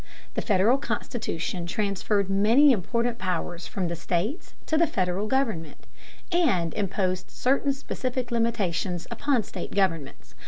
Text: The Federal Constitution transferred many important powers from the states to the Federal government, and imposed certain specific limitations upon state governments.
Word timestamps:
The 0.33 0.41
Federal 0.41 0.79
Constitution 0.79 1.67
transferred 1.67 2.27
many 2.27 2.71
important 2.71 3.19
powers 3.19 3.67
from 3.67 3.87
the 3.87 3.95
states 3.95 4.55
to 4.65 4.75
the 4.75 4.87
Federal 4.87 5.27
government, 5.27 5.85
and 6.31 6.73
imposed 6.73 7.29
certain 7.29 7.71
specific 7.71 8.31
limitations 8.31 9.05
upon 9.11 9.43
state 9.43 9.75
governments. 9.75 10.33